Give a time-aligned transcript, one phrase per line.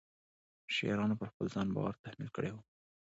[0.75, 2.61] شاعرانو پر ځان بار تحمیل کړی وي.